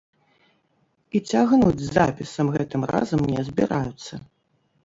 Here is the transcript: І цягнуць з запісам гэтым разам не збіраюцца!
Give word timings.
І 1.19 1.19
цягнуць 1.33 1.83
з 1.83 1.89
запісам 1.97 2.49
гэтым 2.57 2.81
разам 2.93 3.19
не 3.35 3.41
збіраюцца! 3.51 4.13